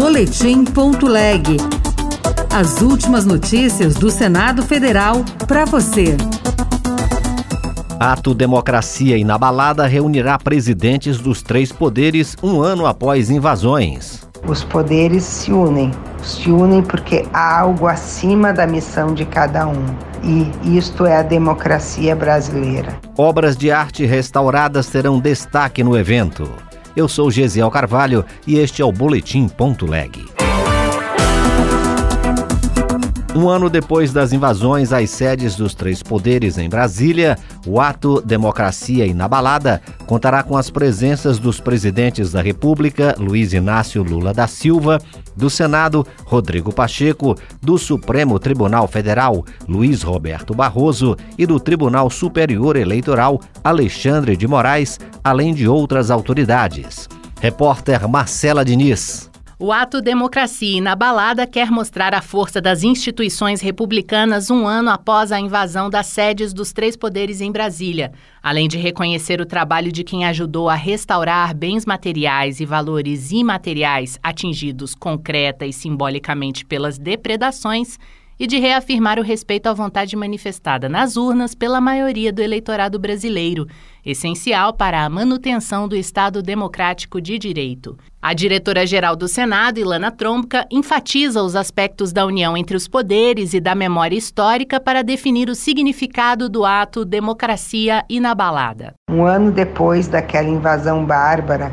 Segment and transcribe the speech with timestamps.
[0.00, 1.58] Boletim.leg.
[2.50, 6.16] As últimas notícias do Senado Federal para você.
[8.00, 14.26] Ato Democracia Inabalada reunirá presidentes dos três poderes um ano após invasões.
[14.48, 15.90] Os poderes se unem.
[16.22, 19.84] Se unem porque há algo acima da missão de cada um.
[20.24, 22.98] E isto é a democracia brasileira.
[23.18, 26.50] Obras de arte restauradas terão destaque no evento.
[27.00, 30.39] Eu sou Gesiel Carvalho e este é o Boletim Ponto Leg.
[33.32, 39.06] Um ano depois das invasões às sedes dos três poderes em Brasília, o ato Democracia
[39.06, 44.98] Inabalada contará com as presenças dos presidentes da República, Luiz Inácio Lula da Silva,
[45.36, 52.74] do Senado, Rodrigo Pacheco, do Supremo Tribunal Federal, Luiz Roberto Barroso e do Tribunal Superior
[52.74, 57.08] Eleitoral, Alexandre de Moraes, além de outras autoridades.
[57.40, 59.29] Repórter Marcela Diniz.
[59.62, 65.38] O ato Democracia Inabalada quer mostrar a força das instituições republicanas um ano após a
[65.38, 68.10] invasão das sedes dos três poderes em Brasília,
[68.42, 74.18] além de reconhecer o trabalho de quem ajudou a restaurar bens materiais e valores imateriais
[74.22, 77.98] atingidos concreta e simbolicamente pelas depredações
[78.40, 83.66] e de reafirmar o respeito à vontade manifestada nas urnas pela maioria do eleitorado brasileiro,
[84.04, 87.98] essencial para a manutenção do Estado democrático de direito.
[88.22, 93.60] A diretora-geral do Senado, Ilana Tromka, enfatiza os aspectos da união entre os poderes e
[93.60, 98.94] da memória histórica para definir o significado do ato Democracia Inabalada.
[99.10, 101.70] Um ano depois daquela invasão bárbara,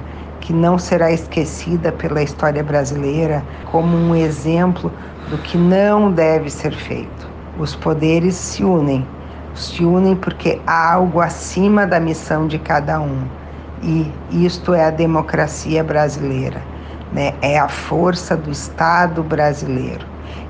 [0.47, 4.89] que não será esquecida pela história brasileira como um exemplo
[5.29, 7.27] do que não deve ser feito.
[7.59, 9.05] Os poderes se unem,
[9.53, 13.27] se unem porque há algo acima da missão de cada um.
[13.83, 16.61] E isto é a democracia brasileira,
[17.11, 17.33] né?
[17.41, 20.05] é a força do Estado brasileiro,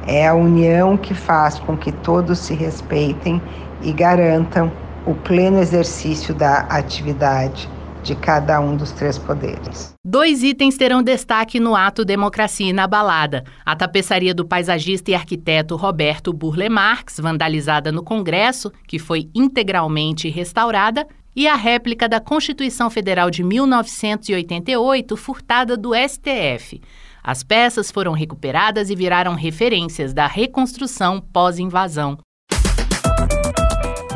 [0.05, 3.41] é a união que faz com que todos se respeitem
[3.81, 4.71] e garantam
[5.07, 7.67] o pleno exercício da atividade
[8.03, 9.93] de cada um dos três poderes.
[10.05, 16.31] Dois itens terão destaque no ato Democracia Inabalada: a tapeçaria do paisagista e arquiteto Roberto
[16.31, 23.29] Burle Marx, vandalizada no Congresso, que foi integralmente restaurada, e a réplica da Constituição Federal
[23.29, 26.81] de 1988, furtada do STF.
[27.23, 32.17] As peças foram recuperadas e viraram referências da reconstrução pós-invasão.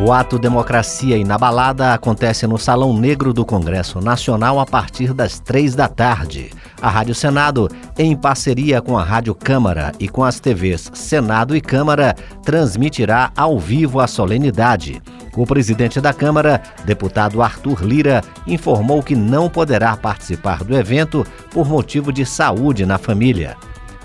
[0.04, 5.76] O ato Democracia Inabalada acontece no Salão Negro do Congresso Nacional a partir das três
[5.76, 6.50] da tarde.
[6.82, 11.62] A Rádio Senado, em parceria com a Rádio Câmara e com as TVs Senado e
[11.62, 15.00] Câmara, transmitirá ao vivo a solenidade.
[15.38, 21.70] O presidente da Câmara, deputado Arthur Lira, informou que não poderá participar do evento por
[21.70, 23.56] motivo de saúde na família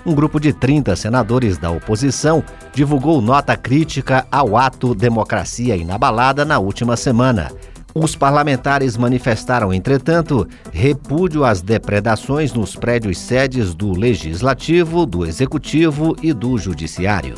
[0.07, 2.41] um grupo de 30 senadores da oposição
[2.73, 7.51] divulgou nota crítica ao ato Democracia Inabalada na última semana.
[7.93, 16.31] Os parlamentares manifestaram, entretanto, repúdio às depredações nos prédios sedes do Legislativo, do Executivo e
[16.31, 17.35] do Judiciário.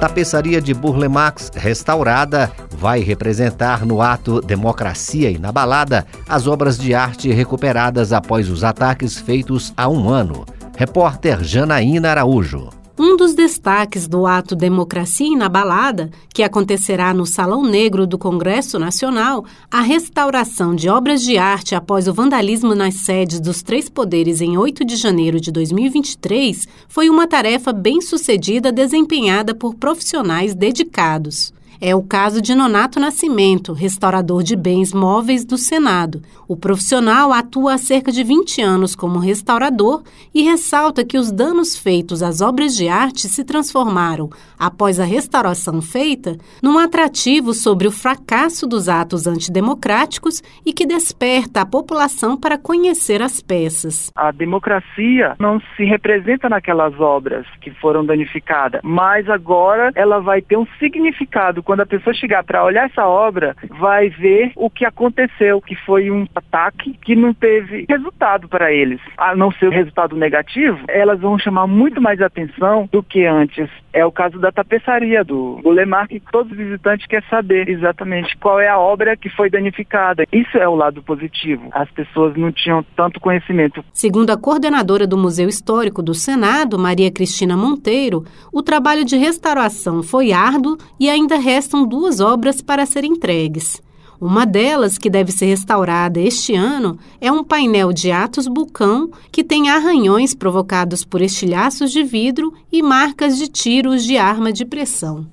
[0.00, 7.30] Tapeçaria de Burle Marx restaurada vai representar no ato Democracia Inabalada as obras de arte
[7.30, 10.46] recuperadas após os ataques feitos há um ano.
[10.78, 12.70] Repórter Janaína Araújo.
[12.98, 19.44] Um dos destaques do ato Democracia Inabalada, que acontecerá no Salão Negro do Congresso Nacional,
[19.70, 24.56] a restauração de obras de arte após o vandalismo nas sedes dos três poderes em
[24.56, 31.52] 8 de janeiro de 2023, foi uma tarefa bem sucedida desempenhada por profissionais dedicados.
[31.82, 36.20] É o caso de Nonato Nascimento, restaurador de bens móveis do Senado.
[36.46, 40.02] O profissional atua há cerca de 20 anos como restaurador
[40.34, 45.80] e ressalta que os danos feitos às obras de arte se transformaram, após a restauração
[45.80, 52.58] feita, num atrativo sobre o fracasso dos atos antidemocráticos e que desperta a população para
[52.58, 54.12] conhecer as peças.
[54.14, 60.58] A democracia não se representa naquelas obras que foram danificadas, mas agora ela vai ter
[60.58, 65.62] um significado quando a pessoa chegar para olhar essa obra, vai ver o que aconteceu,
[65.62, 69.00] que foi um ataque que não teve resultado para eles.
[69.16, 73.70] A não ser o resultado negativo, elas vão chamar muito mais atenção do que antes.
[73.92, 78.58] É o caso da tapeçaria do Gulemar, que todos os visitantes querem saber exatamente qual
[78.58, 80.24] é a obra que foi danificada.
[80.32, 81.68] Isso é o lado positivo.
[81.70, 83.84] As pessoas não tinham tanto conhecimento.
[83.92, 90.02] Segundo a coordenadora do Museu Histórico do Senado, Maria Cristina Monteiro, o trabalho de restauração
[90.02, 93.82] foi árduo e ainda resta restam duas obras para serem entregues.
[94.18, 99.44] Uma delas, que deve ser restaurada este ano, é um painel de Atos Bucão que
[99.44, 105.26] tem arranhões provocados por estilhaços de vidro e marcas de tiros de arma de pressão.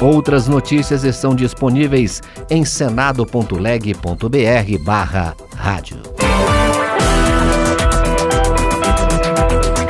[0.00, 5.98] Outras notícias estão disponíveis em senado.leg.br barra rádio.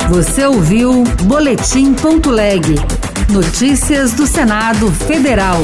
[0.09, 3.02] Você ouviu Boletim.leg.
[3.33, 5.63] Notícias do Senado Federal.